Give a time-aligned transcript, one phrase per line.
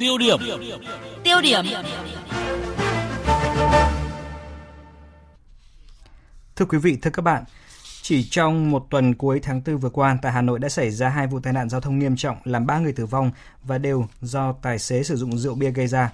[0.00, 0.38] Tiêu điểm.
[1.24, 1.64] Tiêu điểm.
[6.56, 7.44] Thưa quý vị, thưa các bạn,
[8.02, 11.08] chỉ trong một tuần cuối tháng 4 vừa qua, tại Hà Nội đã xảy ra
[11.08, 13.30] hai vụ tai nạn giao thông nghiêm trọng làm 3 người tử vong
[13.62, 16.12] và đều do tài xế sử dụng rượu bia gây ra.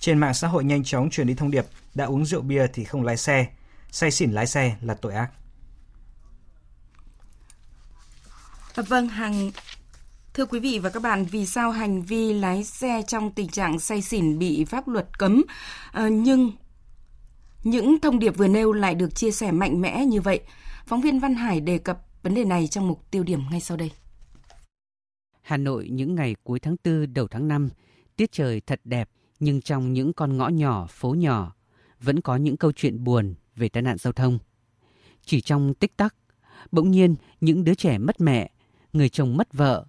[0.00, 2.84] Trên mạng xã hội nhanh chóng truyền đi thông điệp đã uống rượu bia thì
[2.84, 3.46] không lái xe,
[3.90, 5.30] say xỉn lái xe là tội ác.
[8.76, 9.50] Vâng, hàng
[10.34, 13.78] Thưa quý vị và các bạn, vì sao hành vi lái xe trong tình trạng
[13.78, 15.42] say xỉn bị pháp luật cấm,
[15.92, 16.52] à, nhưng
[17.64, 20.40] những thông điệp vừa nêu lại được chia sẻ mạnh mẽ như vậy?
[20.86, 23.76] Phóng viên Văn Hải đề cập vấn đề này trong mục tiêu điểm ngay sau
[23.76, 23.90] đây.
[25.42, 27.68] Hà Nội những ngày cuối tháng 4 đầu tháng 5,
[28.16, 29.08] tiết trời thật đẹp
[29.40, 31.54] nhưng trong những con ngõ nhỏ, phố nhỏ
[32.00, 34.38] vẫn có những câu chuyện buồn về tai nạn giao thông.
[35.24, 36.14] Chỉ trong tích tắc,
[36.70, 38.50] bỗng nhiên những đứa trẻ mất mẹ,
[38.92, 39.86] người chồng mất vợ,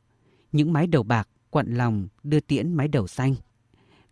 [0.54, 3.36] những mái đầu bạc quặn lòng đưa tiễn mái đầu xanh.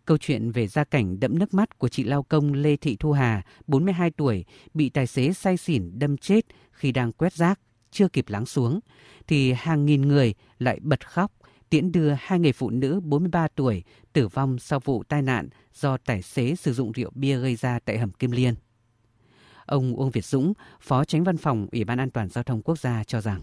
[0.04, 3.12] Câu chuyện về gia cảnh đẫm nước mắt của chị lao công Lê Thị Thu
[3.12, 8.08] Hà, 42 tuổi, bị tài xế say xỉn đâm chết khi đang quét rác, chưa
[8.08, 8.80] kịp lắng xuống,
[9.26, 11.32] thì hàng nghìn người lại bật khóc
[11.70, 15.96] tiễn đưa hai người phụ nữ 43 tuổi tử vong sau vụ tai nạn do
[15.96, 18.54] tài xế sử dụng rượu bia gây ra tại hầm Kim Liên.
[19.66, 22.78] Ông Uông Việt Dũng, Phó Tránh Văn phòng Ủy ban An toàn Giao thông Quốc
[22.78, 23.40] gia cho rằng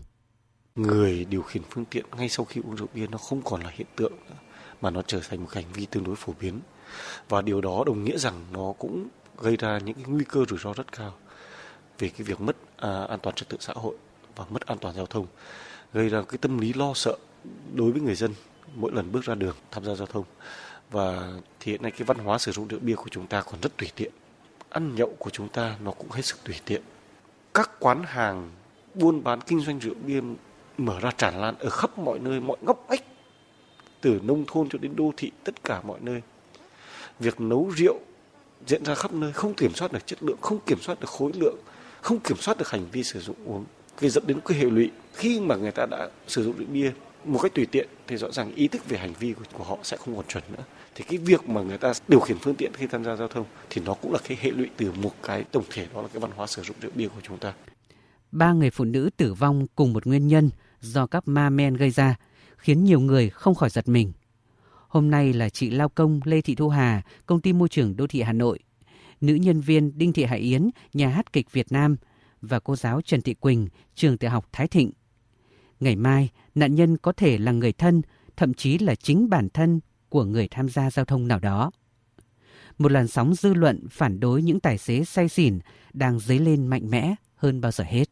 [0.81, 3.69] Người điều khiển phương tiện ngay sau khi uống rượu bia nó không còn là
[3.73, 4.35] hiện tượng nữa,
[4.81, 6.59] mà nó trở thành một hành vi tương đối phổ biến.
[7.29, 9.07] Và điều đó đồng nghĩa rằng nó cũng
[9.37, 11.13] gây ra những cái nguy cơ rủi ro rất cao
[11.99, 13.95] về cái việc mất à, an toàn trật tự xã hội
[14.35, 15.27] và mất an toàn giao thông,
[15.93, 17.17] gây ra cái tâm lý lo sợ
[17.73, 18.33] đối với người dân
[18.75, 20.23] mỗi lần bước ra đường tham gia giao thông
[20.91, 23.61] và thì hiện nay cái văn hóa sử dụng rượu bia của chúng ta còn
[23.61, 24.11] rất tùy tiện
[24.69, 26.81] ăn nhậu của chúng ta nó cũng hết sức tùy tiện
[27.53, 28.51] các quán hàng
[28.93, 30.21] buôn bán kinh doanh rượu bia
[30.79, 33.03] mở ra tràn lan ở khắp mọi nơi mọi ngóc ngách
[34.01, 36.21] từ nông thôn cho đến đô thị tất cả mọi nơi.
[37.19, 37.99] Việc nấu rượu
[38.67, 41.31] diễn ra khắp nơi không kiểm soát được chất lượng không kiểm soát được khối
[41.35, 41.57] lượng
[42.01, 43.65] không kiểm soát được hành vi sử dụng uống.
[43.99, 46.91] Vì dẫn đến cái hệ lụy khi mà người ta đã sử dụng rượu bia
[47.25, 49.77] một cách tùy tiện thì rõ ràng ý thức về hành vi của, của họ
[49.83, 50.63] sẽ không còn chuẩn nữa.
[50.95, 53.45] Thì cái việc mà người ta điều khiển phương tiện khi tham gia giao thông
[53.69, 56.19] thì nó cũng là cái hệ lụy từ một cái tổng thể đó là cái
[56.19, 57.53] văn hóa sử dụng rượu bia của chúng ta.
[58.31, 60.49] Ba người phụ nữ tử vong cùng một nguyên nhân
[60.81, 62.15] do các ma men gây ra
[62.57, 64.11] khiến nhiều người không khỏi giật mình
[64.89, 68.07] hôm nay là chị lao công Lê Thị Thu Hà, công ty môi trường đô
[68.07, 68.59] thị Hà Nội,
[69.21, 71.97] nữ nhân viên Đinh Thị Hải Yến, nhà hát kịch Việt Nam
[72.41, 74.91] và cô giáo Trần Thị Quỳnh, trường tiểu học Thái Thịnh.
[75.79, 78.01] Ngày mai, nạn nhân có thể là người thân,
[78.37, 79.79] thậm chí là chính bản thân
[80.09, 81.71] của người tham gia giao thông nào đó.
[82.77, 85.59] Một làn sóng dư luận phản đối những tài xế say xỉn
[85.93, 88.05] đang dấy lên mạnh mẽ hơn bao giờ hết.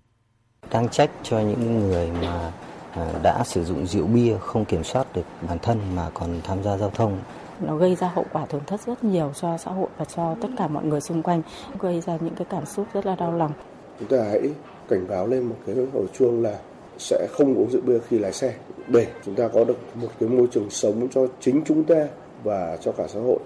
[0.72, 2.52] Đang trách cho những người mà
[2.92, 6.64] à, đã sử dụng rượu bia không kiểm soát được bản thân mà còn tham
[6.64, 7.20] gia giao thông.
[7.60, 10.48] Nó gây ra hậu quả tổn thất rất nhiều cho xã hội và cho tất
[10.58, 11.42] cả mọi người xung quanh
[11.80, 13.52] gây ra những cái cảm xúc rất là đau lòng.
[14.00, 14.50] Chúng ta hãy
[14.90, 16.60] cảnh báo lên một cái hồi chuông là
[16.98, 18.54] sẽ không uống rượu bia khi lái xe.
[18.88, 22.08] Để chúng ta có được một cái môi trường sống cho chính chúng ta
[22.44, 23.40] và cho cả xã hội.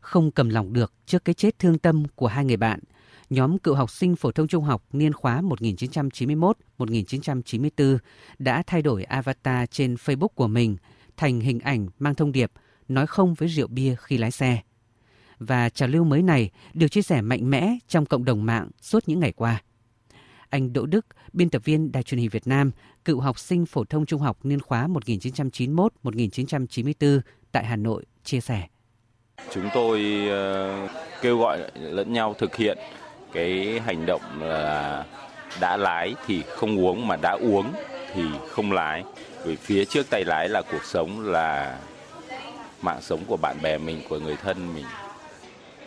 [0.00, 2.80] Không cầm lòng được trước cái chết thương tâm của hai người bạn,
[3.30, 5.42] nhóm cựu học sinh phổ thông trung học niên khóa
[6.78, 7.98] 1991-1994
[8.38, 10.76] đã thay đổi avatar trên Facebook của mình
[11.16, 12.52] thành hình ảnh mang thông điệp
[12.88, 14.60] nói không với rượu bia khi lái xe.
[15.38, 19.02] Và trào lưu mới này được chia sẻ mạnh mẽ trong cộng đồng mạng suốt
[19.06, 19.62] những ngày qua.
[20.48, 22.70] Anh Đỗ Đức, biên tập viên Đài truyền hình Việt Nam,
[23.04, 27.20] cựu học sinh phổ thông trung học niên khóa 1991-1994
[27.52, 28.66] tại Hà Nội chia sẻ.
[29.54, 30.88] Chúng tôi ờ,
[31.22, 32.78] kêu gọi lẫn nhau thực hiện
[33.32, 35.04] cái hành động là
[35.60, 37.72] đã lái thì không uống mà đã uống
[38.14, 39.04] thì không lái.
[39.44, 41.78] Vì phía trước tay lái là cuộc sống là
[42.82, 44.84] mạng sống của bạn bè mình, của người thân mình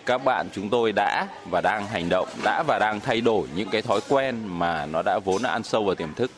[0.05, 3.69] các bạn chúng tôi đã và đang hành động đã và đang thay đổi những
[3.69, 6.31] cái thói quen mà nó đã vốn đã ăn sâu vào tiềm thức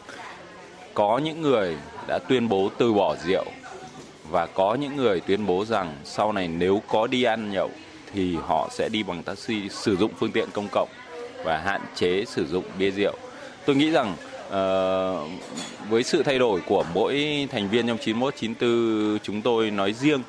[0.94, 1.78] có những người
[2.08, 3.46] đã tuyên bố từ bỏ rượu
[4.30, 7.72] và có những người tuyên bố rằng sau này nếu có đi ăn nhậu
[8.14, 10.90] thì họ sẽ đi bằng taxi sử dụng phương tiện công cộng
[11.44, 13.16] và hạn chế sử dụng bia rượu.
[13.66, 14.16] Tôi nghĩ rằng
[14.48, 19.94] uh, với sự thay đổi của mỗi thành viên trong 91 94 chúng tôi nói
[19.94, 20.22] riêng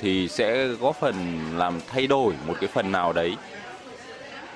[0.00, 1.14] thì sẽ góp phần
[1.56, 3.36] làm thay đổi một cái phần nào đấy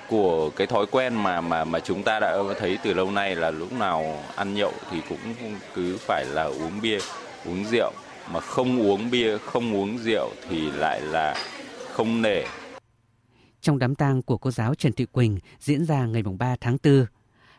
[0.09, 3.51] của cái thói quen mà mà mà chúng ta đã thấy từ lâu nay là
[3.51, 5.19] lúc nào ăn nhậu thì cũng
[5.75, 6.99] cứ phải là uống bia,
[7.47, 7.93] uống rượu.
[8.33, 11.35] Mà không uống bia, không uống rượu thì lại là
[11.93, 12.43] không nể.
[13.61, 17.07] Trong đám tang của cô giáo Trần Thị Quỳnh diễn ra ngày 3 tháng 4,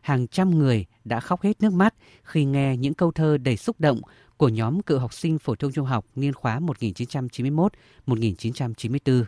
[0.02, 1.94] hàng trăm người đã khóc hết nước mắt
[2.24, 4.02] khi nghe những câu thơ đầy xúc động
[4.38, 9.24] của nhóm cựu học sinh phổ thông trung học niên khóa 1991-1994.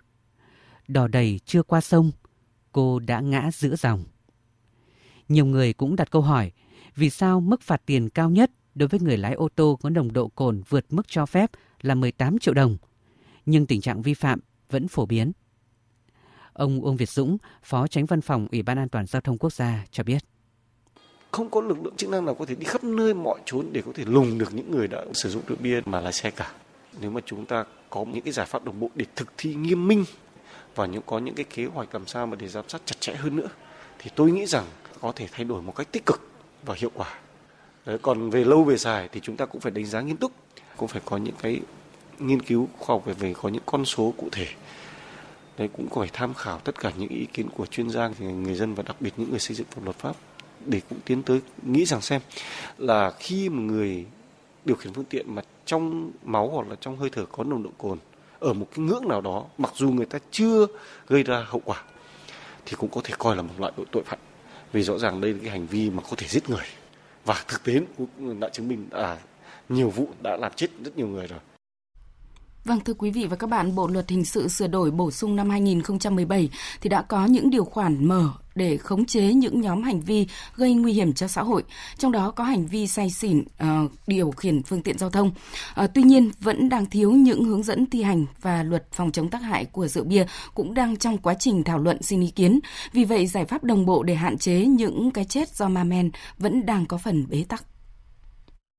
[0.88, 2.12] Đò đầy chưa qua sông,
[2.72, 4.04] cô đã ngã giữa dòng.
[5.30, 6.52] Nhiều người cũng đặt câu hỏi,
[6.96, 10.14] vì sao mức phạt tiền cao nhất đối với người lái ô tô có nồng
[10.14, 11.52] độ cồn vượt mức cho phép
[11.82, 12.78] là 18 triệu đồng,
[13.46, 14.40] nhưng tình trạng vi phạm
[14.76, 15.32] vẫn phổ biến.
[16.54, 19.54] Ông Uông Việt Dũng, Phó Tránh Văn phòng Ủy ban An toàn Giao thông Quốc
[19.54, 20.22] gia cho biết.
[21.32, 23.82] Không có lực lượng chức năng nào có thể đi khắp nơi mọi chốn để
[23.86, 26.52] có thể lùng được những người đã sử dụng rượu bia mà lái xe cả.
[27.02, 29.88] Nếu mà chúng ta có những cái giải pháp đồng bộ để thực thi nghiêm
[29.88, 30.06] minh
[30.76, 33.16] và những có những cái kế hoạch làm sao mà để giám sát chặt chẽ
[33.16, 33.50] hơn nữa
[34.00, 34.66] thì tôi nghĩ rằng
[35.02, 36.30] có thể thay đổi một cách tích cực
[36.66, 37.20] và hiệu quả.
[37.86, 40.32] Đấy, còn về lâu về dài thì chúng ta cũng phải đánh giá nghiêm túc,
[40.78, 41.60] cũng phải có những cái
[42.20, 44.48] nghiên cứu khoa học về về có những con số cụ thể.
[45.58, 48.74] Đấy, cũng phải tham khảo tất cả những ý kiến của chuyên gia, người dân
[48.74, 50.16] và đặc biệt những người xây dựng luật pháp
[50.66, 52.22] để cũng tiến tới nghĩ rằng xem
[52.78, 54.06] là khi một người
[54.66, 57.70] điều khiển phương tiện mà trong máu hoặc là trong hơi thở có nồng độ
[57.78, 57.98] cồn
[58.40, 60.68] ở một cái ngưỡng nào đó, mặc dù người ta chưa
[61.08, 61.84] gây ra hậu quả,
[62.66, 64.20] thì cũng có thể coi là một loại tội phạm.
[64.72, 66.66] Vì rõ ràng đây là cái hành vi mà có thể giết người.
[67.26, 69.18] Và thực tế cũng đã chứng minh là
[69.70, 71.40] nhiều vụ đã làm chết rất nhiều người rồi.
[72.66, 75.36] Vâng thưa quý vị và các bạn, Bộ luật hình sự sửa đổi bổ sung
[75.36, 76.50] năm 2017
[76.82, 80.74] thì đã có những điều khoản mở để khống chế những nhóm hành vi gây
[80.74, 81.64] nguy hiểm cho xã hội,
[81.98, 85.32] trong đó có hành vi say xỉn uh, điều khiển phương tiện giao thông.
[85.84, 89.30] Uh, tuy nhiên vẫn đang thiếu những hướng dẫn thi hành và luật phòng chống
[89.30, 92.60] tác hại của rượu bia cũng đang trong quá trình thảo luận xin ý kiến.
[92.92, 96.12] Vì vậy giải pháp đồng bộ để hạn chế những cái chết do ma men
[96.38, 97.64] vẫn đang có phần bế tắc.